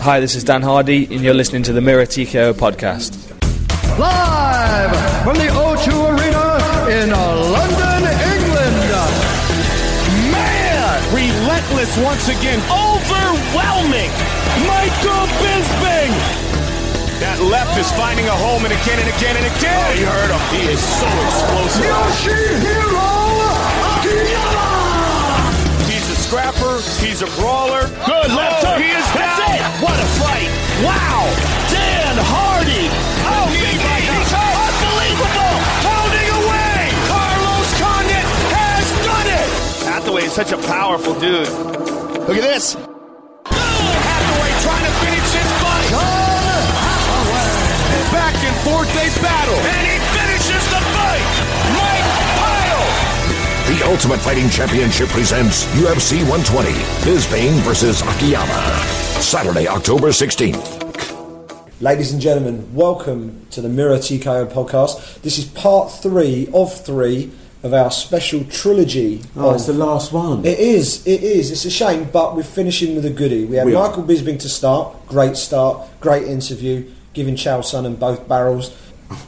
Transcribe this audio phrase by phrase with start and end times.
[0.00, 3.12] Hi, this is Dan Hardy, and you're listening to the Mirror TKO podcast.
[4.00, 6.56] Live from the O2 Arena
[6.88, 7.20] in uh,
[7.52, 8.80] London, England.
[10.32, 10.96] Man!
[11.12, 12.64] Relentless once again.
[12.72, 14.08] Overwhelming!
[14.64, 16.12] Michael Bisping!
[17.20, 19.84] That left is finding a home and again and again and again.
[19.84, 20.40] Oh, you heard him.
[20.56, 21.84] He is so explosive.
[21.84, 23.19] Yoshihiro
[26.30, 26.78] scrapper.
[27.02, 27.90] He's a brawler.
[28.06, 28.78] Good left Oh, hook.
[28.78, 29.50] He is That's down.
[29.50, 29.62] it!
[29.82, 30.46] What a fight!
[30.86, 31.26] Wow!
[31.74, 32.86] Dan Hardy!
[33.26, 33.82] Oh, Knee BB!
[33.82, 34.54] by He's knee.
[34.62, 35.54] unbelievable!
[35.82, 36.78] Pounding away.
[37.10, 39.48] Carlos Condit has done it.
[39.90, 41.50] Hathaway is such a powerful dude.
[42.30, 42.78] Look at this.
[43.50, 45.90] Hathaway trying to finish this fight.
[46.78, 47.50] Hathaway
[48.14, 49.58] Back and forth they battle.
[49.66, 49.89] And
[53.90, 56.70] Ultimate Fighting Championship presents UFC 120,
[57.02, 58.78] Bisping versus Akiyama.
[59.20, 61.80] Saturday, October 16th.
[61.80, 65.20] Ladies and gentlemen, welcome to the Mirror TKO podcast.
[65.22, 67.32] This is part three of three
[67.64, 69.22] of our special trilogy.
[69.34, 70.44] Oh, of- it's the last one.
[70.44, 71.50] It is, it is.
[71.50, 73.44] It's a shame, but we're finishing with a goodie.
[73.44, 73.72] We had We.
[73.72, 74.94] Michael Bisping to start.
[75.08, 78.70] Great start, great interview, giving Chow and both barrels.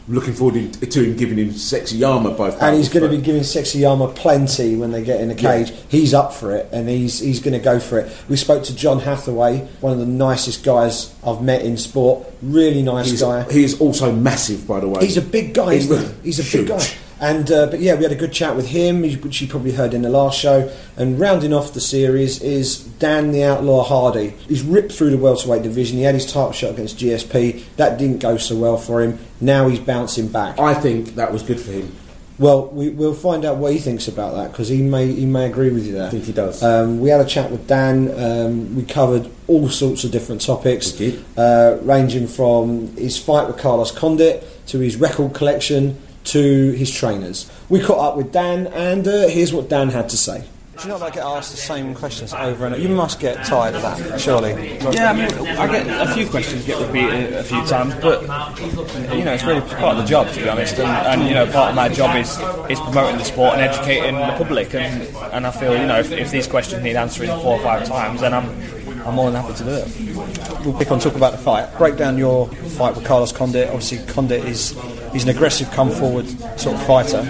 [0.09, 3.81] Looking forward to him giving him Sexyama both And he's going to be giving sexy
[3.81, 5.65] Sexyama plenty when they get in the Yeah.
[5.65, 5.73] cage.
[5.89, 8.13] He's up for it, and he's he's going to go for it.
[8.29, 12.27] We spoke to John Hathaway, one of the nicest guys I've met in sport.
[12.43, 13.45] Really nice He's, guy.
[13.51, 15.05] he's also massive, by the way.
[15.05, 16.07] He's a big guy, He's he?
[16.23, 16.67] He's a huge.
[16.69, 16.87] big guy.
[17.23, 19.95] And uh, but yeah, we had a good chat with him, which you probably heard
[19.95, 20.75] in the last show.
[20.97, 24.31] And rounding off the series is Dan the Outlaw Hardy.
[24.49, 25.99] He's ripped through the welterweight division.
[25.99, 27.63] He had his title shot against GSP.
[27.77, 29.21] That didn't go so well for him.
[29.41, 30.59] Now he's bouncing back.
[30.59, 31.95] I think that was good for him.
[32.41, 35.47] Well, we, we'll find out what he thinks about that because he may he may
[35.47, 36.09] agree with you there.
[36.09, 36.61] I think he does.
[36.61, 38.11] Um, we had a chat with Dan.
[38.21, 41.25] Um, we covered all sorts of different topics, We did.
[41.37, 47.51] Uh, ranging from his fight with Carlos Condit to his record collection to his trainers.
[47.69, 50.45] We caught up with Dan, and uh, here's what Dan had to say.
[50.77, 52.83] Do you not like get asked the same questions over and over?
[52.83, 54.79] You must get tired of that, surely.
[54.91, 58.23] Yeah, I mean, I get a few questions get repeated a few times, but
[59.15, 60.79] you know, it's really part of the job, to be honest.
[60.79, 62.31] And, and you know, part of my job is
[62.71, 64.75] is promoting the sport and educating the public.
[64.75, 65.03] And
[65.33, 68.23] and I feel, you know, if, if these questions need answering four or five times,
[68.23, 68.49] then I'm
[69.05, 70.65] I'm more than happy to do it.
[70.65, 71.77] We'll pick on talk about the fight.
[71.79, 73.69] Break down your fight with Carlos Condit.
[73.69, 74.79] Obviously, Condit is
[75.13, 77.21] he's an aggressive, come forward sort of fighter.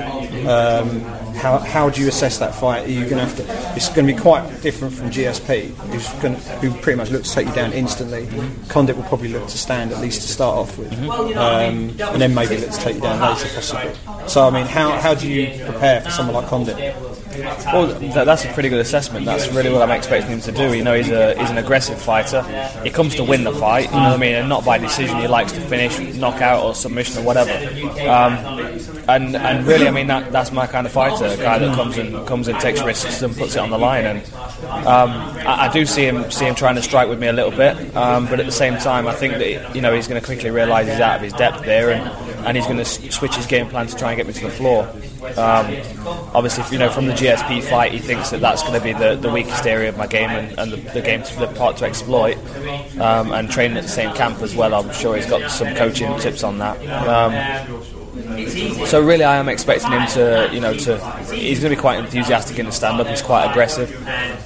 [0.48, 1.00] Um,
[1.34, 2.86] how, how do you assess that fight?
[2.86, 3.74] Are you going to have to?
[3.76, 7.30] It's going to be quite different from GSP, who's going to, who pretty much looks
[7.30, 8.28] to take you down instantly.
[8.68, 10.92] Condit will probably look to stand at least to start off with,
[11.36, 13.92] um, and then maybe look to take you down later, possibly.
[14.28, 16.94] So, I mean, how, how do you prepare for someone like Condit?
[17.38, 19.26] Well, that, that's a pretty good assessment.
[19.26, 20.74] That's really what I'm expecting him to do.
[20.74, 22.42] You know, he's a he's an aggressive fighter.
[22.82, 23.86] He comes to win the fight.
[23.86, 25.18] You know what I mean, and not by decision.
[25.18, 27.52] He likes to finish, knockout or submission or whatever.
[28.08, 28.32] Um,
[29.08, 31.26] and and really, I mean, that, that's my kind of fighter.
[31.26, 34.04] A guy that comes and comes and takes risks and puts it on the line.
[34.04, 34.34] And
[34.86, 35.10] um,
[35.46, 37.96] I, I do see him see him trying to strike with me a little bit.
[37.96, 40.50] Um, but at the same time, I think that you know he's going to quickly
[40.50, 43.68] realise he's out of his depth there, and, and he's going to switch his game
[43.68, 44.88] plan to try and get me to the floor.
[45.36, 45.76] Um,
[46.34, 49.16] obviously, you know, from the GSP fight, he thinks that that's going to be the,
[49.16, 51.86] the weakest area of my game and, and the, the game, to, the part to
[51.86, 52.36] exploit.
[52.98, 56.18] Um, and training at the same camp as well, I'm sure he's got some coaching
[56.18, 56.76] tips on that.
[57.06, 57.32] Um,
[58.86, 60.98] so really, I am expecting him to, you know, to.
[61.32, 63.06] He's going to be quite enthusiastic in the stand-up.
[63.06, 63.90] He's quite aggressive.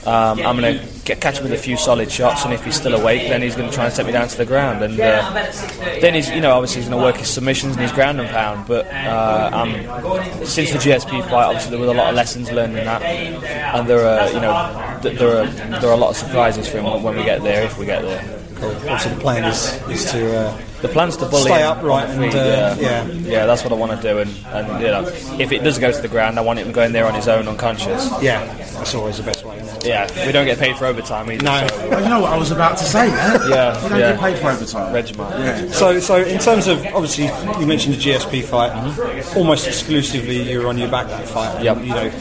[0.07, 2.77] Um, I'm going to get, catch him with a few solid shots, and if he's
[2.77, 4.83] still awake, then he's going to try and take me down to the ground.
[4.83, 5.51] And uh,
[6.01, 8.29] then he's, you know, obviously he's going to work his submissions and his ground and
[8.29, 8.67] pound.
[8.67, 9.73] But uh, um,
[10.45, 13.89] since the GSP fight, obviously there were a lot of lessons learned in that, and
[13.89, 15.47] there are, you know, th- there are
[15.81, 18.03] there are a lot of surprises for him when we get there, if we get
[18.03, 18.43] there.
[18.57, 22.25] Obviously, the plan is, is to uh, The plan's to bully Stay him upright and,
[22.25, 22.77] uh, yeah.
[22.77, 23.05] yeah.
[23.07, 24.19] yeah, that's what I want to do.
[24.19, 25.07] And, and you know,
[25.41, 27.49] if it does go to the ground, I want him going there on his own,
[27.49, 28.11] unconscious.
[28.23, 28.45] yeah,
[28.75, 29.57] that's always the best way.
[29.85, 31.45] Yeah, we don't get paid for overtime either.
[31.45, 31.67] No.
[31.67, 33.41] So, Well, you know what I was about to say, man.
[33.49, 34.13] Yeah, You don't yeah.
[34.13, 34.93] get paid for overtime.
[34.93, 35.73] Regiment.
[35.73, 37.27] So, so in terms of obviously,
[37.61, 38.73] you mentioned the GSP fight.
[39.37, 41.63] Almost exclusively, you were on your back that fight.
[41.63, 41.79] Yep.
[41.79, 42.13] You know,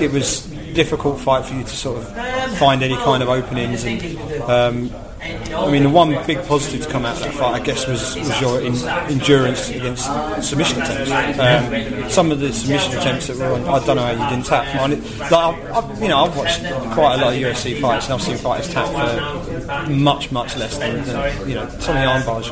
[0.00, 0.46] it was
[0.76, 4.18] difficult fight for you to sort of find any kind of openings and.
[4.42, 4.90] Um,
[5.26, 8.14] I mean, the one big positive to come out of that fight, I guess, was,
[8.16, 8.76] was your in,
[9.10, 10.04] endurance against
[10.46, 11.10] submission attempts.
[11.10, 14.46] Um, some of the submission attempts that were on, I don't know how you didn't
[14.46, 14.66] tap.
[14.90, 16.60] Like, I, I, you know, I've watched
[16.92, 20.78] quite a lot of UFC fights, and I've seen fighters tap for much, much less
[20.78, 22.50] than, than you know some of the arm bars,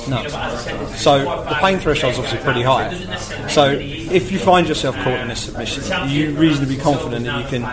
[0.00, 0.32] is nuts.
[1.00, 2.94] So the pain threshold is obviously pretty high.
[3.48, 7.48] So if you find yourself caught in a submission, are you reasonably confident that you
[7.48, 7.64] can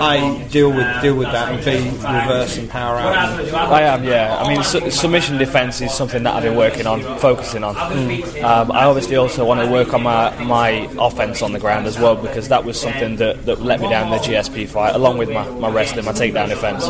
[0.00, 3.40] a deal with deal with that and b reverse and power out.
[3.40, 4.36] And, I am, yeah.
[4.38, 7.76] I mean, su- submission defence is something that I've been working on, focusing on.
[7.76, 11.98] Um, I obviously also want to work on my, my offence on the ground as
[11.98, 15.18] well because that was something that, that let me down in the GSP fight, along
[15.18, 16.84] with my, my wrestling, my takedown defence.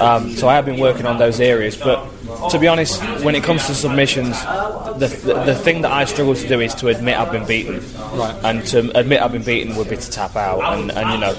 [0.00, 2.06] Um, so I have been working on those areas, but
[2.50, 6.34] to be honest, when it comes to submissions, the, the, the thing that I struggle
[6.34, 7.82] to do is to admit I've been beaten.
[8.16, 8.34] Right.
[8.44, 10.78] And to admit I've been beaten would be to tap out.
[10.78, 11.34] And, and you know,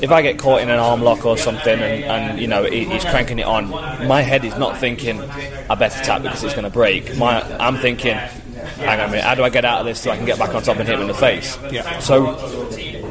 [0.00, 2.84] if I get caught in an arm lock or something and, and you know, he,
[2.84, 3.70] he's cranking it on,
[4.06, 7.16] my head is not thinking, I better tap because it's going to break.
[7.16, 10.10] My, I'm thinking, hang on a minute, how do I get out of this so
[10.10, 11.58] I can get back on top and hit him in the face?
[11.70, 11.98] Yeah.
[11.98, 12.34] So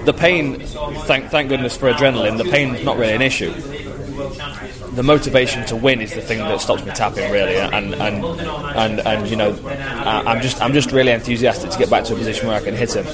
[0.06, 3.53] the pain, thank, thank goodness for adrenaline, the pain's not really an issue
[4.97, 7.55] the motivation to win is the thing that stops me tapping really.
[7.55, 12.03] And and and, and you know I'm just I'm just really enthusiastic to get back
[12.05, 13.05] to a position where I can hit him.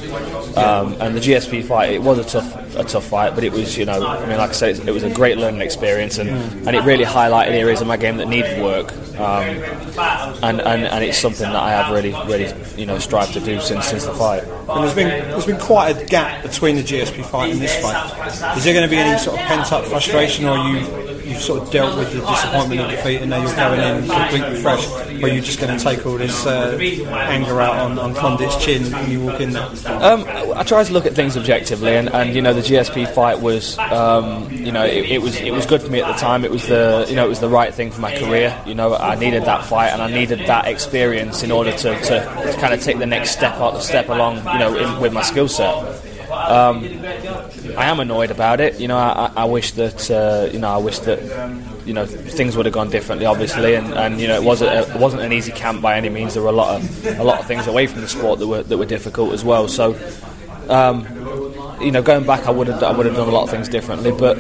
[0.58, 3.78] Um, and the GSP fight it was a tough a tough fight but it was
[3.78, 6.30] you know I mean like I said it was a great learning experience and,
[6.66, 8.94] and it really highlighted areas of my game that needed work.
[9.14, 9.46] Um,
[10.42, 13.60] and, and and it's something that I have really really you know strived to do
[13.60, 14.44] since since the fight.
[14.44, 18.58] And there's been there's been quite a gap between the GSP fight and this fight.
[18.58, 21.62] Is there going to be any sort of pent up frustration, or you you've sort
[21.62, 24.88] of dealt with the disappointment of defeat and now you're going in completely fresh,
[25.22, 28.92] or you're just going to take all this uh, anger out on, on Condit's chin
[28.92, 29.64] when you walk in there?
[29.88, 30.26] Um,
[30.56, 33.78] I try to look at things objectively, and, and you know the GSP fight was,
[33.80, 36.44] um, you know, it, it was it was good for me at the time.
[36.44, 38.60] It was the you know it was the right thing for my career.
[38.66, 42.20] You know, I needed that fight, and I needed that experience in order to, to,
[42.20, 45.22] to kind of take the next step up, step along, you know, in, with my
[45.22, 45.74] skill set.
[46.32, 46.82] Um,
[47.78, 48.80] I am annoyed about it.
[48.80, 51.20] You know, I, I wish that uh, you know I wish that
[51.86, 54.96] you know things would have gone differently, obviously, and, and you know it wasn't it
[55.00, 56.34] wasn't an easy camp by any means.
[56.34, 58.64] There were a lot of a lot of things away from the sport that were
[58.64, 59.68] that were difficult as well.
[59.68, 59.98] So.
[60.70, 61.23] Um,
[61.84, 63.70] you know, going back, I would have I would have done a lot of things
[63.70, 64.38] differently, but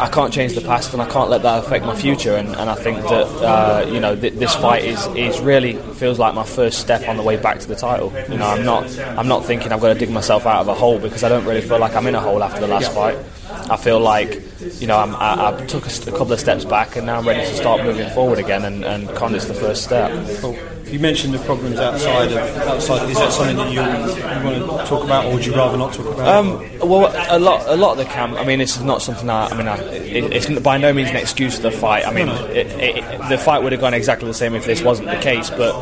[0.00, 2.36] I can't change the past, and I can't let that affect my future.
[2.36, 6.18] And, and I think that uh, you know th- this fight is, is really feels
[6.18, 8.12] like my first step on the way back to the title.
[8.28, 10.74] You know, I'm not I'm not thinking I've got to dig myself out of a
[10.74, 13.18] hole because I don't really feel like I'm in a hole after the last fight.
[13.70, 14.42] I feel like
[14.80, 17.26] you know I'm, I, I took a, a couple of steps back, and now I'm
[17.26, 18.64] ready to start moving forward again.
[18.64, 20.10] And, and Condit's the first step.
[20.40, 20.56] Cool.
[20.94, 23.10] You mentioned the problems outside of outside.
[23.10, 25.92] Is that something that you, you want to talk about, or would you rather not
[25.92, 26.28] talk about?
[26.28, 28.34] Um, well, a lot, a lot of the camp.
[28.34, 31.10] I mean, this is not something that I mean, I, it, it's by no means
[31.10, 32.06] an excuse for the fight.
[32.06, 35.08] I mean, it, it, the fight would have gone exactly the same if this wasn't
[35.08, 35.50] the case.
[35.50, 35.74] But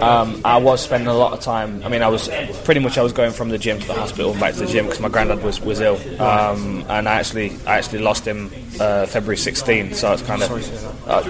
[0.00, 1.82] um, I was spending a lot of time.
[1.82, 2.28] I mean, I was
[2.62, 4.66] pretty much I was going from the gym to the hospital and back to the
[4.66, 8.52] gym because my granddad was was ill, um, and I actually I actually lost him
[8.80, 9.94] uh, February 16th.
[9.94, 10.50] So it's kind of
[11.06, 11.22] uh,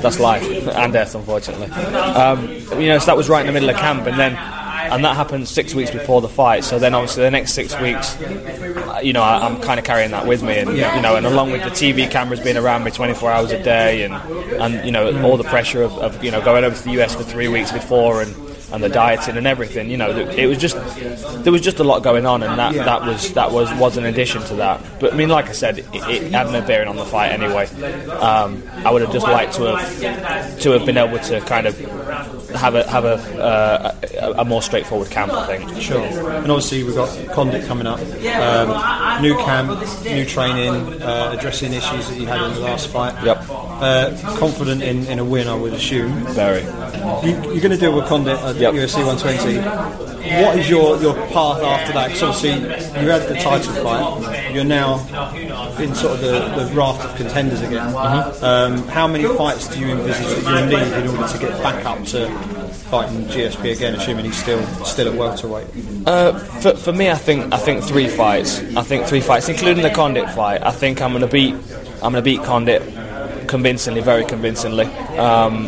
[0.00, 1.68] that's life and death, unfortunately.
[1.70, 2.48] Um,
[2.80, 4.36] you know, so that was right in the middle of camp, and then
[4.90, 6.64] and that happened six weeks before the fight.
[6.64, 10.10] So then, obviously, the next six weeks, uh, you know, I, I'm kind of carrying
[10.10, 12.90] that with me, and you know, and along with the TV cameras being around me
[12.90, 14.14] 24 hours a day, and
[14.60, 17.14] and you know, all the pressure of, of you know going over to the US
[17.14, 18.34] for three weeks before, and
[18.72, 19.90] and the dieting and everything.
[19.90, 20.76] You know, it was just
[21.44, 24.04] there was just a lot going on, and that, that was that was was an
[24.04, 24.80] addition to that.
[25.00, 27.66] But I mean, like I said, it, it had no bearing on the fight anyway.
[28.08, 31.78] Um, I would have just liked to have to have been able to kind of
[32.52, 35.32] have a have a, uh, a, a more straightforward camp.
[35.32, 35.80] I think.
[35.80, 36.02] Sure.
[36.02, 38.00] And obviously we've got Condit coming up.
[38.00, 39.70] Um, new camp,
[40.04, 43.22] new training, uh, addressing issues that you had in the last fight.
[43.24, 43.46] Yep.
[43.50, 46.12] Uh, confident in, in a win, I would assume.
[46.28, 46.62] Very.
[46.62, 48.74] You, you're going to deal with Condit Yep.
[48.74, 49.58] UFC 120.
[50.44, 52.06] What is your, your path after that?
[52.12, 54.54] Because obviously you had the title fight.
[54.54, 55.00] You're now
[55.78, 57.92] in sort of the, the raft of contenders again.
[58.40, 61.84] Um, how many fights do you envisage that you need in order to get back
[61.84, 62.30] up to
[62.92, 65.66] fighting GSP again, assuming he's still still at welterweight?
[66.06, 68.60] Uh, for, for me, I think I think three fights.
[68.76, 70.62] I think three fights, including the Condit fight.
[70.62, 71.54] I think I'm going to beat
[72.02, 72.82] I'm going to beat Condit
[73.48, 74.86] convincingly, very convincingly.
[75.18, 75.66] Um,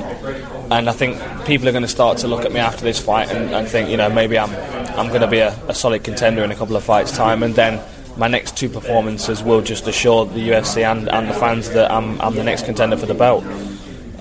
[0.71, 3.31] and I think people are going to start to look at me after this fight
[3.31, 4.55] and, and think, you know, maybe I'm
[4.99, 7.55] I'm going to be a, a solid contender in a couple of fights' time, and
[7.55, 7.81] then
[8.17, 12.21] my next two performances will just assure the UFC and, and the fans that I'm,
[12.21, 13.45] I'm the next contender for the belt.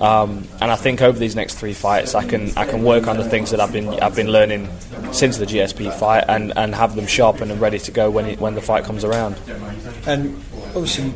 [0.00, 3.16] Um, and I think over these next three fights, I can I can work on
[3.16, 4.68] the things that I've been I've been learning
[5.12, 8.40] since the GSP fight and, and have them sharpened and ready to go when it,
[8.40, 9.36] when the fight comes around.
[10.06, 10.36] And
[10.74, 11.12] obviously,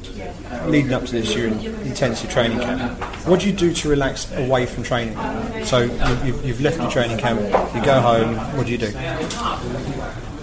[0.68, 2.92] leading up to this, you're in intensive training camp.
[3.26, 5.16] What do you do to relax away from training?
[5.64, 5.90] So you-
[6.24, 7.40] you've, you've left your training camp,
[7.74, 8.36] you go home.
[8.56, 8.92] What do you do?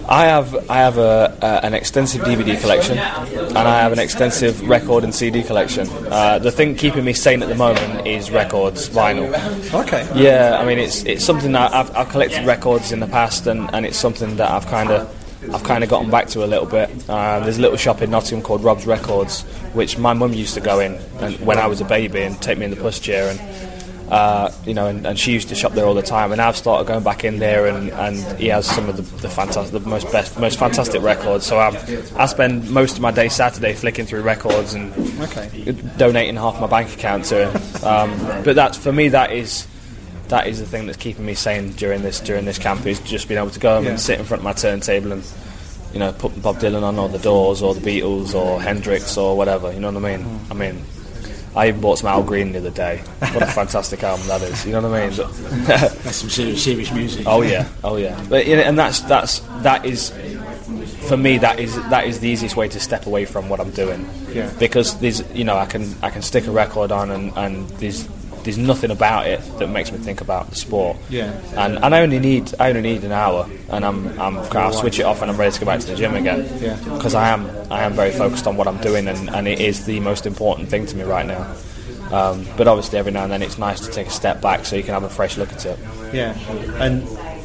[0.08, 4.68] I have I have a, a, an extensive DVD collection, and I have an extensive
[4.68, 5.88] record and CD collection.
[5.90, 9.34] Uh, the thing keeping me sane at the moment is records, vinyl.
[9.74, 10.06] Okay.
[10.14, 13.68] Yeah, I mean it's it's something that I've, I've collected records in the past, and,
[13.74, 15.12] and it's something that I've kind of
[15.52, 16.90] I've kind of gotten back to a little bit.
[17.08, 19.42] Uh, there's a little shop in Nottingham called Rob's Records,
[19.74, 22.58] which my mum used to go in and, when I was a baby and take
[22.58, 23.72] me in the pushchair and.
[24.08, 26.56] Uh, you know, and, and she used to shop there all the time, and I've
[26.56, 29.88] started going back in there, and, and he has some of the, the fantastic, the
[29.88, 31.44] most best, most fantastic records.
[31.44, 31.70] So I,
[32.14, 35.72] I spend most of my day Saturday flicking through records and Okay.
[35.96, 37.84] donating half my bank account to him.
[37.84, 39.66] Um, but that's for me, that is
[40.28, 43.28] that is the thing that's keeping me sane during this during this camp is just
[43.28, 43.90] being able to go home Yeah.
[43.90, 45.24] and sit in front of my turntable and
[45.92, 49.36] you know put Bob Dylan on or the Doors or the Beatles or Hendrix or
[49.36, 49.72] whatever.
[49.72, 50.26] You know what I mean?
[50.26, 50.50] Mm.
[50.50, 50.84] I mean.
[51.54, 52.98] I even bought some Al Green the other day.
[53.32, 54.66] What a fantastic album that is!
[54.66, 55.16] You know what I mean?
[55.66, 57.24] That's some serious, serious music.
[57.26, 58.22] Oh yeah, oh yeah.
[58.28, 60.10] But you know, and that's that's that is
[61.08, 63.70] for me that is that is the easiest way to step away from what I'm
[63.70, 64.06] doing.
[64.34, 64.52] Yeah.
[64.58, 68.06] Because there's you know I can I can stick a record on and, and there's
[68.46, 70.96] there's nothing about it that makes me think about the sport.
[71.10, 71.32] Yeah.
[71.56, 75.00] And and I only need I only need an hour and I'm I'm I'll switch
[75.00, 76.48] it off and I'm ready to go back to the gym again.
[76.60, 76.76] Yeah.
[76.84, 79.84] Because I am I am very focused on what I'm doing and, and it is
[79.84, 81.56] the most important thing to me right now.
[82.12, 84.76] Um, but obviously, every now and then it's nice to take a step back so
[84.76, 85.78] you can have a fresh look at it.
[86.14, 86.38] Yeah.
[86.80, 87.02] And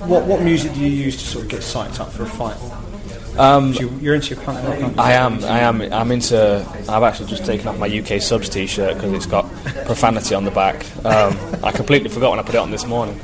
[0.08, 2.58] what what music do you use to sort of get psyched up for a fight?
[3.38, 4.98] Um, you, you're into your punk rock.
[4.98, 5.44] I am.
[5.44, 5.82] I am.
[5.82, 6.66] I'm into.
[6.90, 9.50] I've actually just taken off my UK subs T-shirt because it's got
[9.86, 10.86] profanity on the back.
[11.06, 13.20] Um, I completely forgot when I put it on this morning.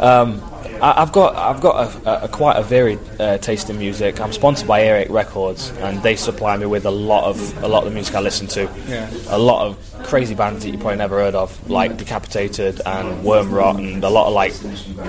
[0.00, 0.42] Um,
[0.82, 1.36] I, I've got.
[1.36, 4.20] I've got a, a, a quite a varied uh, taste in music.
[4.20, 7.84] I'm sponsored by Earache Records, and they supply me with a lot of a lot
[7.84, 8.62] of the music I listen to.
[8.88, 9.10] Yeah.
[9.28, 13.78] A lot of crazy bands that you probably never heard of, like Decapitated and Wormrot,
[13.78, 14.52] and a lot of like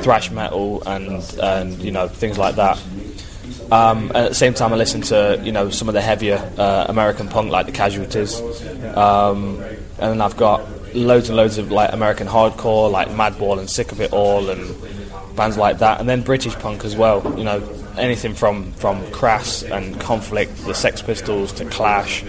[0.04, 2.82] thrash metal and and you know things like that.
[3.72, 6.86] Um, at the same time, I listen to you know some of the heavier uh,
[6.88, 8.40] American punk like the Casualties,
[8.96, 9.62] um,
[10.00, 13.92] and then I've got loads and loads of like American hardcore like Madball and Sick
[13.92, 14.76] of It All and
[15.36, 17.22] bands like that, and then British punk as well.
[17.38, 17.62] You know
[17.98, 22.24] anything from from Crass and Conflict, the Sex Pistols to Clash.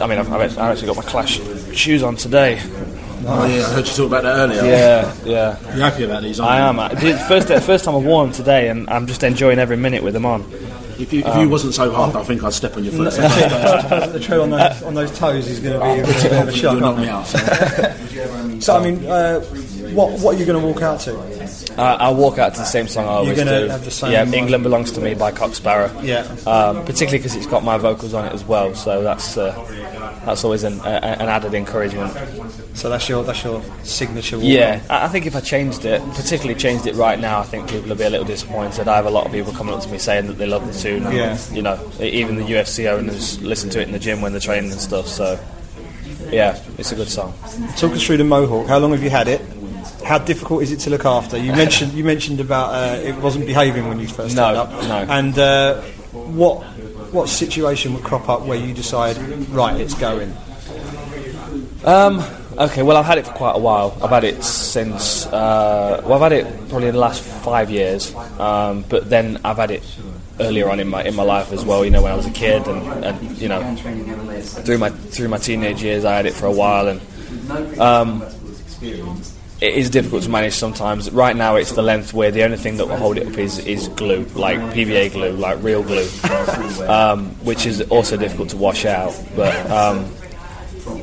[0.00, 1.40] I mean, I've, I've actually got my Clash
[1.74, 2.60] shoes on today.
[3.26, 4.64] Oh yeah, I heard you talk about that earlier.
[4.64, 5.74] Yeah, yeah.
[5.76, 6.40] You're happy about these?
[6.40, 6.96] I aren't am.
[6.96, 10.02] I did- First, first time I wore them today, and I'm just enjoying every minute
[10.02, 10.42] with them on.
[10.98, 13.12] If you, if you wasn't so hard, I think I'd step on your foot.
[13.20, 13.22] So
[14.12, 16.52] the trail on those, on those toes is going to be a bit of a
[16.52, 16.72] shock.
[16.72, 17.26] You'll knock aren't me out.
[17.26, 17.96] So.
[18.60, 19.40] So I mean, uh,
[19.94, 21.18] what what are you going to walk out to?
[21.78, 23.68] Uh, I'll walk out to the same song I always gonna do.
[23.68, 24.34] have the same yeah, one?
[24.34, 25.90] England belongs to me by Cock Sparrer.
[26.02, 26.18] Yeah.
[26.46, 28.74] um, particularly because it's got my vocals on it as well.
[28.74, 29.54] So that's uh,
[30.30, 30.88] that's always an, a,
[31.22, 32.12] an added encouragement.
[32.74, 34.36] So that's your that's your signature.
[34.38, 37.44] Walk Yeah, I I think if I changed it, particularly changed it right now, I
[37.44, 38.88] think people will be a little disappointed.
[38.88, 40.72] I have a lot of people coming up to me saying that they love the
[40.72, 41.06] tune.
[41.06, 41.38] and, Yeah.
[41.52, 44.70] You know, even the UFC owners listen to it in the gym when they're training
[44.72, 45.06] and stuff.
[45.08, 45.38] So,
[46.30, 47.34] yeah, it's a good song.
[47.76, 48.66] Talk us through the mohawk.
[48.68, 49.40] How long have you had it?
[50.04, 51.36] How difficult is it to look after?
[51.38, 54.70] You mentioned you mentioned about uh, it wasn't behaving when you first No, up.
[54.70, 55.06] no.
[55.08, 55.80] And uh,
[56.12, 56.64] what
[57.12, 59.16] what situation would crop up where you decide
[59.50, 60.34] right, it's going?
[61.84, 62.22] Um,
[62.58, 63.96] okay, well, I've had it for quite a while.
[64.02, 68.14] I've had it since, uh, well, I've had it probably in the last five years.
[68.38, 69.82] Um, but then I've had it
[70.38, 71.84] earlier on in my in my life as well.
[71.84, 73.74] You know, when I was a kid, and, and you know,
[74.42, 77.00] through my through my teenage years, I had it for a while, and
[77.80, 78.22] um,
[79.60, 81.10] it is difficult to manage sometimes.
[81.10, 83.58] Right now, it's the length where the only thing that will hold it up is,
[83.66, 86.08] is glue, like PVA glue, like real glue,
[86.88, 89.12] um, which is also difficult to wash out.
[89.36, 90.10] But um,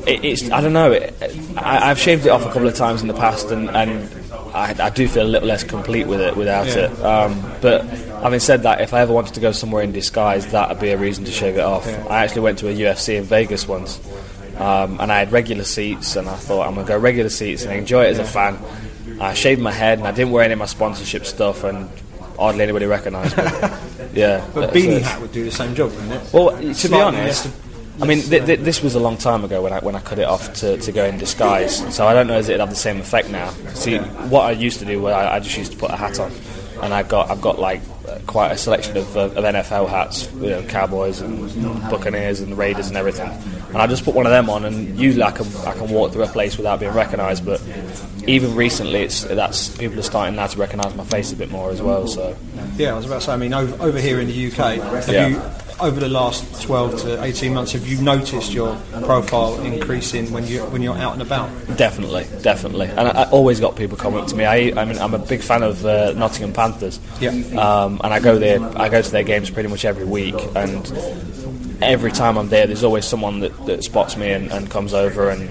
[0.06, 0.92] it, it's I don't know.
[0.92, 1.14] It,
[1.56, 4.08] I, I've shaved it off a couple of times in the past, and, and
[4.54, 6.90] I, I do feel a little less complete with it without Yeah.
[6.92, 7.00] it.
[7.02, 10.68] Um, but having said that, if I ever wanted to go somewhere in disguise, that
[10.68, 11.86] would be a reason to shave it off.
[12.10, 13.98] I actually went to a UFC in Vegas once,
[14.58, 17.72] um, and I had regular seats, and I thought I'm gonna go regular seats and
[17.72, 18.58] enjoy it as a fan.
[19.20, 21.88] I shaved my head, and I didn't wear any of my sponsorship stuff, and
[22.38, 23.42] hardly anybody recognised me.
[24.12, 26.32] yeah, But beanie hat would do the same job, wouldn't it?
[26.32, 27.48] well, to be honest,
[28.00, 30.20] I mean, th- th- this was a long time ago when I when I cut
[30.20, 31.94] it off to, to go in disguise.
[31.94, 33.50] So I don't know if it'd have the same effect now.
[33.74, 36.20] See, what I used to do was I, I just used to put a hat
[36.20, 36.30] on,
[36.82, 37.80] and I got I've got like
[38.26, 41.50] quite a selection of, uh, of NFL hats, you know, Cowboys and
[41.90, 43.30] Buccaneers and Raiders and everything.
[43.68, 46.12] And I just put one of them on, and usually I can I can walk
[46.12, 47.44] through a place without being recognised.
[47.44, 47.62] But
[48.26, 51.70] even recently, it's that's people are starting now to recognise my face a bit more
[51.70, 52.06] as well.
[52.06, 52.36] So
[52.76, 53.32] Yeah, I was about to say.
[53.32, 55.26] I mean, over, over here in the UK, have Yeah.
[55.28, 55.42] you
[55.80, 60.60] over the last 12 to 18 months, have you noticed your profile increasing when you
[60.72, 61.48] when you're out and about?
[61.76, 62.86] Definitely, definitely.
[62.88, 64.44] And I, I always got people coming up to me.
[64.44, 66.98] I, I mean, I'm a big fan of uh, Nottingham Panthers.
[67.20, 67.30] Yeah.
[67.30, 68.60] Um, and I go there.
[68.76, 70.84] I go to their games pretty much every week, and
[71.80, 75.30] every time I'm there, there's always someone that, that spots me and, and comes over
[75.30, 75.50] and.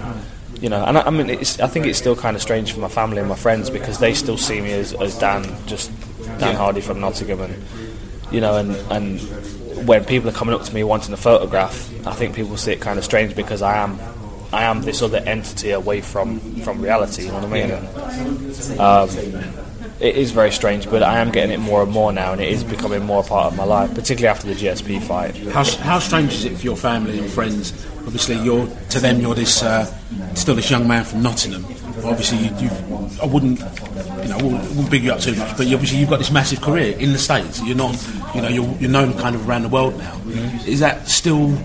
[0.60, 2.80] You know, and I, I mean, it's, I think it's still kind of strange for
[2.80, 5.92] my family and my friends because they still see me as, as Dan, just
[6.40, 7.64] Dan Hardy from Nottingham, and
[8.32, 9.20] you know, and and
[9.88, 12.82] when people are coming up to me wanting a photograph, I think people see it
[12.82, 14.00] kind of strange because I am,
[14.52, 17.26] I am this other entity away from from reality.
[17.26, 18.80] You know what I mean?
[18.80, 19.67] Um,
[20.00, 22.50] it is very strange, but I am getting it more and more now, and it
[22.52, 25.36] is becoming more a part of my life, particularly after the GSP fight.
[25.48, 27.72] How, how strange is it for your family and friends?
[28.06, 29.86] Obviously, you're to them you're this uh,
[30.34, 31.66] still this young man from Nottingham.
[32.06, 32.70] Obviously, you,
[33.22, 35.58] I wouldn't you know wouldn't, wouldn't big you up too much.
[35.58, 37.62] But you, obviously, you've got this massive career in the states.
[37.66, 37.96] You're not
[38.34, 40.22] you know you're, you're known kind of around the world now.
[40.66, 41.58] Is that still?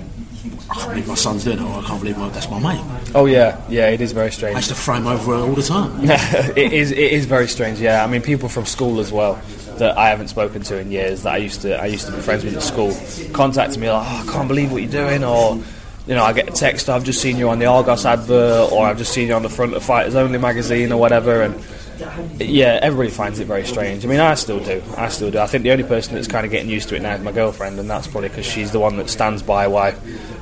[0.72, 3.12] I can't believe my son's doing it, or I can't believe my, that's my mate.
[3.14, 4.54] Oh yeah, yeah, it is very strange.
[4.54, 5.92] I used to frame over all the time.
[6.02, 7.78] it is it is very strange.
[7.78, 9.38] Yeah, I mean, people from school as well
[9.76, 12.22] that I haven't spoken to in years that I used to I used to be
[12.22, 12.96] friends with at school
[13.34, 15.56] contact me like, oh, I can't believe what you're doing, or
[16.06, 18.86] you know, I get a text, I've just seen you on the Argos advert, or
[18.86, 21.62] I've just seen you on the front of Fighters Only magazine, or whatever, and.
[22.40, 24.04] Yeah, everybody finds it very strange.
[24.04, 24.82] I mean, I still do.
[24.96, 25.38] I still do.
[25.38, 27.30] I think the only person that's kind of getting used to it now is my
[27.30, 29.94] girlfriend, and that's probably because she's the one that stands by why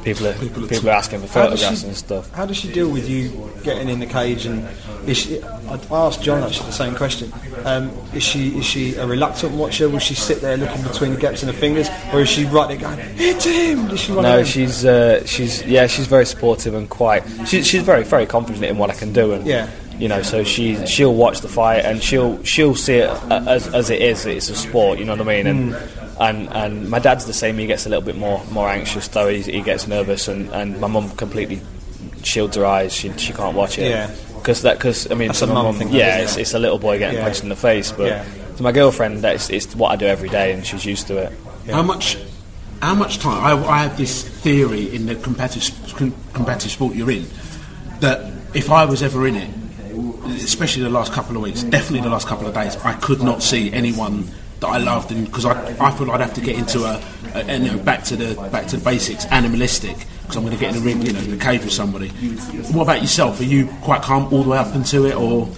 [0.05, 2.31] people are people are asking for photographs she- and stuff.
[2.33, 4.47] How does she deal with you getting in the cage?
[4.47, 4.67] And
[5.07, 7.33] is she, I asked John actually the same question.
[7.65, 9.89] Um, is she is she a reluctant watcher?
[9.89, 12.69] Will she sit there looking between the gaps in her fingers, or is she right
[12.69, 13.89] there going, "Hit him"?
[13.89, 17.23] Does she No, she's uh, she's yeah, she's very supportive and quite.
[17.47, 19.69] She, she's very very confident in what I can do, and Yeah.
[19.99, 23.91] you know, so she she'll watch the fight and she'll she'll see it as, as
[23.91, 24.25] it is.
[24.27, 25.47] It's a sport, you know what I mean?
[25.47, 26.00] And Mm.
[26.19, 27.59] And and my dad's the same.
[27.59, 29.29] He gets a little bit more more anxious though.
[29.29, 31.61] He, he gets nervous, and, and my mum completely
[32.23, 32.93] shields her eyes.
[32.93, 33.91] She she can't watch it.
[33.91, 34.11] Yeah.
[34.37, 36.41] Because that because I mean, That's a my mum mum, thing, yeah, isn't it's, it?
[36.41, 37.25] it's a little boy getting Yeah.
[37.25, 38.07] punched in the face, but.
[38.07, 38.25] Yeah.
[38.57, 41.33] To my girlfriend, that's it's what I do every day, and she's used to it.
[41.71, 42.19] How much?
[42.83, 43.43] How much time?
[43.43, 47.25] I, I have this theory in the competitive com- competitive sport you're in
[48.01, 49.49] that if I was ever in it,
[50.45, 53.43] especially the last couple of weeks, definitely the last couple of days, I could not
[53.43, 54.29] see anyone
[54.61, 57.03] that I loved, and because I, I thought I'd have to get into a,
[57.35, 60.57] a, a, you know back to the back to the basics, animalistic, because I'm going
[60.57, 62.09] to get in the ring, you know, in the cage with somebody.
[62.73, 63.41] What about yourself?
[63.41, 65.49] Are you quite calm all the way up into it, or?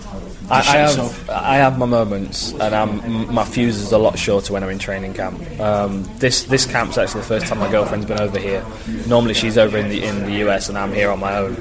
[0.50, 1.30] I, I have?
[1.30, 4.78] I have my moments, and I'm, my fuse is a lot shorter when I'm in
[4.78, 5.40] training camp.
[5.60, 8.64] Um, this this camp's actually the first time my girlfriend's been over here.
[9.06, 11.56] Normally she's over in the in the US, and I'm here on my own.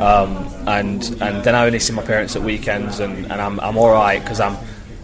[0.00, 3.76] Um, and and then I only see my parents at weekends, and, and I'm I'm
[3.76, 4.56] all right because I'm.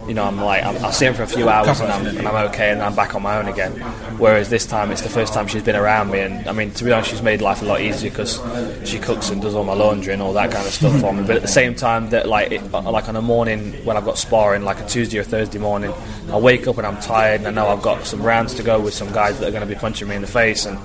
[0.09, 2.27] You know, I'm like I'm, I'll see him for a few hours and I'm, and
[2.27, 3.73] I'm okay, and I'm back on my own again.
[4.17, 6.83] Whereas this time, it's the first time she's been around me, and I mean, to
[6.83, 8.41] be honest, she's made life a lot easier because
[8.83, 11.21] she cooks and does all my laundry and all that kind of stuff for me.
[11.21, 14.05] But at the same time, that like it, uh, like on a morning when I've
[14.05, 15.93] got sparring, like a Tuesday or Thursday morning,
[16.31, 18.79] I wake up and I'm tired, and I know I've got some rounds to go
[18.79, 20.79] with some guys that are going to be punching me in the face, and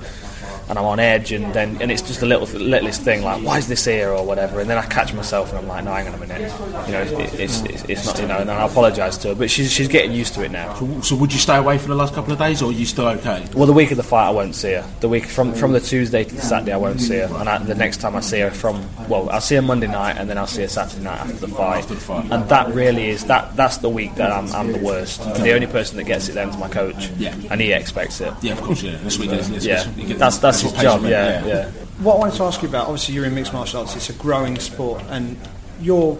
[0.69, 3.57] and I'm on edge, and then and it's just a little littlest thing like why
[3.57, 6.07] is this here or whatever, and then I catch myself and I'm like, no, hang
[6.07, 6.51] on a minute,
[6.87, 9.35] you know, it, it's, it's it's not you know, and then I apologise to her,
[9.35, 10.73] but she's she's getting used to it now.
[11.01, 13.07] So would you stay away for the last couple of days, or are you still
[13.07, 13.45] okay?
[13.55, 14.85] Well, the week of the fight, I won't see her.
[15.01, 17.29] The week from from the Tuesday to the Saturday, I won't see her.
[17.39, 20.17] And I, the next time I see her, from well, I'll see her Monday night,
[20.17, 21.79] and then I'll see her Saturday night after the fight.
[21.79, 22.31] After the fight.
[22.31, 25.21] And that really is that that's the week that I'm, I'm the worst.
[25.21, 27.09] And the only person that gets it then is my coach.
[27.17, 27.35] Yeah.
[27.49, 28.33] And he expects it.
[28.41, 28.97] Yeah, of course, yeah.
[29.03, 29.63] This week, isn't it?
[29.63, 29.83] Yeah.
[30.07, 31.01] Get- That's that's his what job.
[31.03, 31.45] you, Yeah.
[31.45, 31.69] Yeah.
[31.99, 34.13] What I wanted to ask you about, obviously you're in mixed martial arts, it's a
[34.13, 35.37] growing sport, and
[35.79, 36.17] you're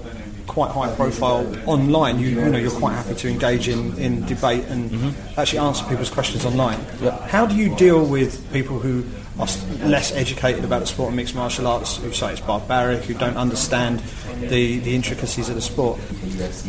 [0.47, 2.19] quite high profile online.
[2.19, 5.39] You, you know, you're quite happy to engage in, in debate and Mm-hmm.
[5.39, 6.79] actually answer people's questions online.
[7.27, 9.03] How do you deal with people who
[9.37, 9.47] are
[9.85, 13.35] less educated about the sport of mixed martial arts, who say it's barbaric, who don't
[13.35, 13.99] understand
[14.39, 15.99] the, the intricacies of the sport?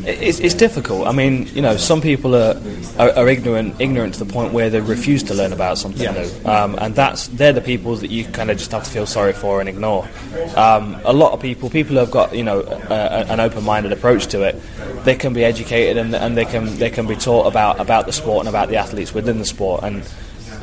[0.05, 1.07] It's, it's difficult.
[1.07, 2.61] I mean, you know, some people are,
[2.99, 6.13] are, are ignorant ignorant to the point where they refuse to learn about something Yeah.
[6.13, 9.07] new, um, and that's they're the people that you kind of just have to feel
[9.07, 10.09] sorry for and ignore.
[10.57, 13.93] Um, a lot of people, people who have got you know a, a, an open-minded
[13.93, 14.61] approach to it,
[15.05, 18.13] they can be educated and, and they can they can be taught about about the
[18.13, 20.03] sport and about the athletes within the sport and.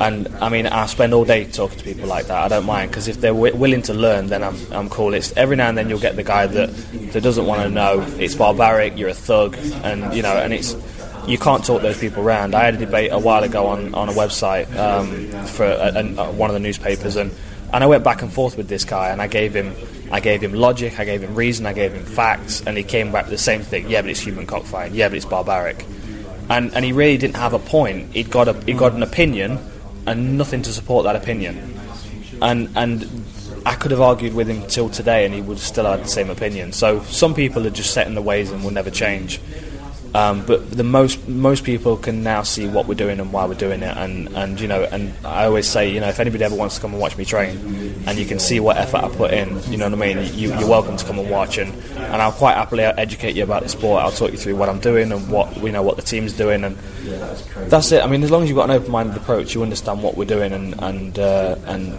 [0.00, 2.36] And I mean, I spend all day talking to people like that.
[2.44, 5.14] I don't mind because if they're wi- willing to learn, then I'm, I'm cool.
[5.14, 6.74] It's every now and then you'll get the guy that,
[7.12, 8.04] that doesn't want to know.
[8.18, 8.98] It's barbaric.
[8.98, 10.76] You're a thug, and you know, and it's
[11.26, 12.54] you can't talk those people around.
[12.54, 16.32] I had a debate a while ago on, on a website um, for a, a,
[16.32, 17.32] one of the newspapers, and,
[17.72, 19.74] and I went back and forth with this guy, and I gave him
[20.10, 23.10] I gave him logic, I gave him reason, I gave him facts, and he came
[23.10, 23.88] back with the same thing.
[23.88, 24.96] Yeah, but it's human cockfighting.
[24.96, 25.84] Yeah, but it's barbaric.
[26.50, 28.12] And and he really didn't have a point.
[28.12, 29.58] He'd got a he got an opinion
[30.06, 31.78] and nothing to support that opinion.
[32.42, 33.24] And and
[33.66, 36.30] I could have argued with him till today, and he would still have the same
[36.30, 36.72] opinion.
[36.72, 39.40] So some people are just set in the ways and will never change.
[40.14, 43.54] Um, but the most most people can now see what we're doing and why we're
[43.54, 46.54] doing it, and, and you know, and I always say, you know, if anybody ever
[46.54, 47.58] wants to come and watch me train,
[48.06, 50.56] and you can see what effort I put in, you know what I mean, you,
[50.56, 53.68] you're welcome to come and watch, and, and I'll quite happily educate you about the
[53.68, 54.04] sport.
[54.04, 56.62] I'll talk you through what I'm doing and what you know what the team's doing,
[56.62, 56.76] and
[57.68, 58.04] that's it.
[58.04, 60.52] I mean, as long as you've got an open-minded approach, you understand what we're doing,
[60.52, 61.98] and and uh, and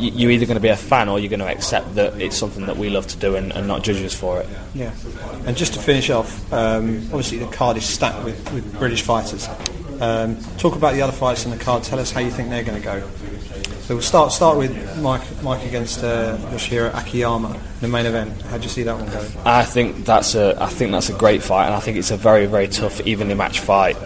[0.00, 2.66] you're either going to be a fan or you're going to accept that it's something
[2.66, 4.48] that we love to do and, and not judge us for it.
[4.74, 4.92] Yeah.
[5.46, 9.48] And just to finish off, um, obviously the card is stacked with, with British fighters.
[10.00, 11.82] Um, talk about the other fights on the card.
[11.82, 13.06] Tell us how you think they're going to go.
[13.90, 18.40] So we'll start start with Mike Mike against uh, Yoshihiro Akiyama, the main event.
[18.42, 19.26] How do you see that one going?
[19.44, 22.16] I think that's a I think that's a great fight, and I think it's a
[22.16, 23.96] very very tough evenly matched fight.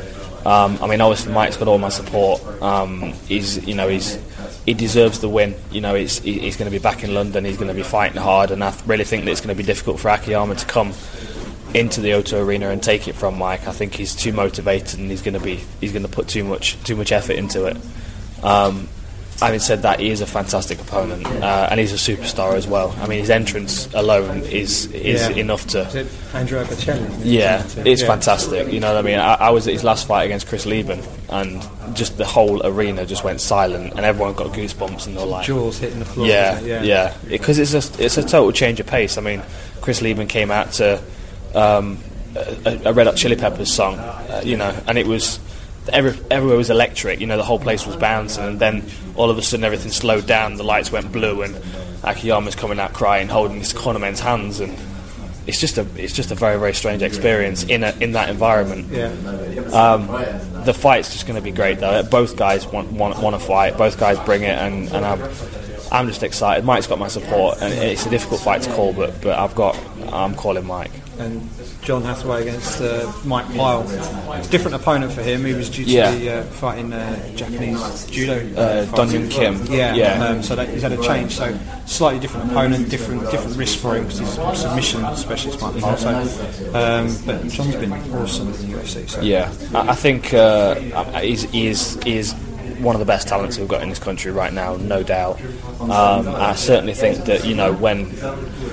[0.47, 2.41] Um, I mean, obviously Mike's got all my support.
[2.63, 4.17] Um, he's you know he's
[4.65, 5.55] he deserves the win.
[5.71, 7.45] You know, he's, he's going to be back in London.
[7.45, 9.67] He's going to be fighting hard, and I really think that it's going to be
[9.67, 10.93] difficult for Akiyama to come
[11.75, 13.67] into the O2 Arena and take it from Mike.
[13.67, 16.45] I think he's too motivated, and he's going to be he's going to put too
[16.45, 17.77] much too much effort into it.
[18.43, 18.89] Um,
[19.41, 22.95] having said that, he is a fantastic opponent, uh, and he's a superstar as well.
[23.01, 25.37] I mean, his entrance alone is is Yeah.
[25.37, 25.81] enough to.
[25.83, 27.11] Is it Andrea Bocelli?
[27.25, 28.07] Yeah, it's Yeah.
[28.09, 28.73] fantastic.
[28.73, 29.19] You know what I mean?
[29.19, 31.63] I, I was at his last fight against Chris Leben, and
[31.95, 35.47] just the whole arena just went silent, and everyone got goosebumps, and they were like,
[35.47, 36.27] Jaws hitting the floor.
[36.27, 39.19] yeah, yeah, because it's a it's a total change of pace.
[39.19, 39.43] I mean,
[39.81, 41.01] Chris Leben came out to
[41.55, 41.99] um,
[42.37, 45.39] a, a Red Hot Chili Peppers song, uh, you know, and it was
[45.93, 47.21] every, everywhere was electric.
[47.21, 48.85] You know, the whole place was bouncing, and then
[49.17, 50.57] all of a sudden everything slowed down.
[50.57, 51.57] The lights went blue, and
[52.03, 54.77] Akiyama's coming out crying, holding his cornerman's hands, and
[55.47, 58.89] it's just a it's just a very very strange experience in a, in that environment.
[58.91, 59.09] Yeah.
[59.73, 60.07] Um,
[60.65, 62.03] the fight's just going to be great though.
[62.03, 63.77] Both guys want want, want to fight.
[63.77, 65.21] Both guys bring it, and, and I'm
[65.93, 66.65] I'm just excited.
[66.65, 69.79] Mike's got my support, and it's a difficult fight to call, but but I've got
[70.13, 70.93] I'm calling Mike.
[71.19, 71.49] And
[71.85, 73.83] John Hathaway against uh, Mike Pyle.
[74.39, 75.45] It's a different opponent for him.
[75.45, 76.17] He was due to Yeah.
[76.17, 78.39] be uh, fighting uh, Japanese judo.
[78.57, 78.85] Uh.
[78.97, 79.65] Dong Kim.
[79.67, 79.95] Yeah.
[79.95, 80.25] Yeah.
[80.25, 81.33] Um, so that, he's had a change.
[81.33, 85.79] So slightly different opponent, different different risk for him because he's a submission specialist, Mike
[85.81, 85.97] Pyle.
[85.99, 86.09] So,
[86.75, 89.09] um, but John's been awesome in the UFC.
[89.09, 89.21] So.
[89.21, 90.77] Yeah, I, I think uh,
[91.21, 92.35] he's, he is he is
[92.85, 95.41] one of the best talents we've got in this country right now, no doubt.
[95.81, 98.11] Um, I certainly think that you know when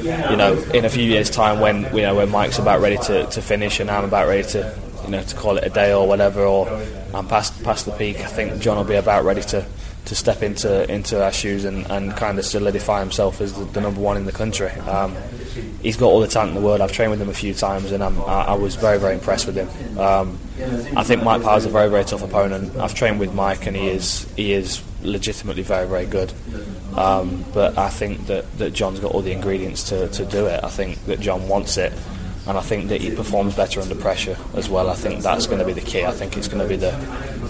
[0.03, 3.25] you know in a few years' time when you know when Mike's about ready to,
[3.25, 6.07] to finish and I'm about ready to you know to call it a day or
[6.07, 6.67] whatever, or
[7.13, 8.19] I'm past past the peak.
[8.19, 9.65] I think John will be about ready to.
[10.11, 13.79] To step into into our shoes and, and kind of solidify himself as the, the
[13.79, 14.69] number one in the country.
[14.71, 15.15] Um,
[15.81, 16.81] he's got all the talent in the world.
[16.81, 19.55] I've trained with him a few times, and I, I was very, very impressed with
[19.55, 19.69] him.
[19.97, 20.37] Um,
[20.97, 22.75] I think Mike Pyle's a very, very tough opponent.
[22.75, 26.33] I've trained with Mike, and he is he is legitimately very, very good.
[26.97, 30.61] Um, but I think that, that John's got all the ingredients to, to do it.
[30.61, 31.93] I think that John wants it,
[32.47, 34.89] and I think that he performs better under pressure as well.
[34.89, 36.05] I think that's going to be the key.
[36.05, 36.91] I think it's going to be the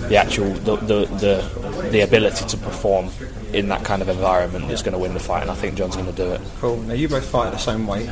[0.10, 3.10] the actual the, the, the, the ability to perform
[3.54, 5.96] in that kind of environment that's going to win the fight, and I think John's
[5.96, 6.42] going to do it.
[6.60, 6.78] Cool.
[6.82, 8.10] Now you both fight at the same weight.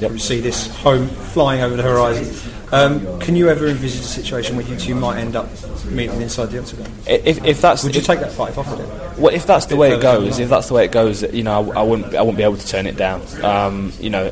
[0.00, 2.52] You see this home flying over the horizon.
[2.72, 5.48] Um, can you ever envisage a situation where you two might end up
[5.86, 6.90] meeting inside the octagon?
[7.06, 9.18] If, if that's Would you if- take that fight if offered it?
[9.18, 10.92] Well, if that's the way it further down the goes, if that's the way it
[10.92, 13.22] goes, you know, I, I wouldn't, I wouldn't be able to turn it down.
[13.42, 14.30] Um, you know,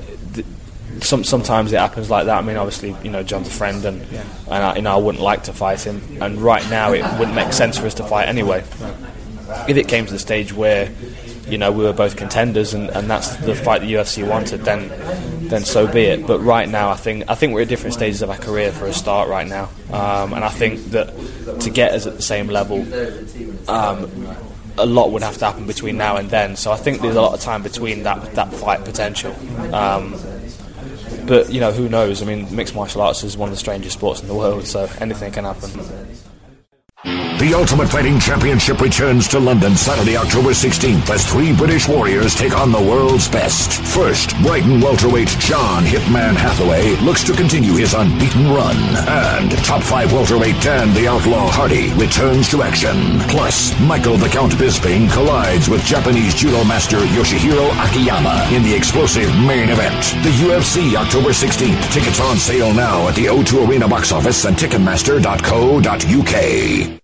[1.05, 2.39] some sometimes it happens like that.
[2.39, 5.23] I mean, obviously, you know, John's a friend, and and I, you know, I wouldn't
[5.23, 6.01] like to fight him.
[6.21, 8.61] And right now, it wouldn't make sense for us to fight anyway.
[9.69, 10.91] If it came to the stage where,
[11.49, 14.89] you know, we were both contenders, and, and that's the fight the UFC wanted, then
[15.49, 16.27] then so be it.
[16.27, 18.87] But right now, I think I think we're at different stages of our career for
[18.87, 22.49] a start right now, um, and I think that to get us at the same
[22.49, 22.85] level.
[23.69, 24.37] Um,
[24.77, 26.57] a lot would have to happen between now and then.
[26.57, 29.33] So I think there's a lot of time between that that fight potential.
[29.73, 30.15] Um,
[31.27, 32.23] but you know, who knows?
[32.23, 34.89] I mean, mixed martial arts is one of the strangest sports in the world, so
[35.01, 35.71] anything can happen.
[37.41, 42.57] The Ultimate Fighting Championship returns to London Saturday, October 16th as three British warriors take
[42.57, 43.73] on the world's best.
[43.83, 48.77] First, Brighton welterweight John Hitman Hathaway looks to continue his unbeaten run.
[49.09, 53.19] And top five welterweight Dan the Outlaw Hardy returns to action.
[53.29, 59.29] Plus, Michael the Count Bisping collides with Japanese judo master Yoshihiro Akiyama in the explosive
[59.41, 60.15] main event.
[60.23, 61.93] The UFC, October 16th.
[61.93, 67.01] Tickets on sale now at the O2 Arena box office and Ticketmaster.co.uk.